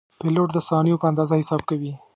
پیلوټ 0.19 0.49
د 0.53 0.57
ثانیو 0.69 1.01
په 1.01 1.05
اندازه 1.11 1.33
حساب 1.41 1.61
کوي. 1.69 1.93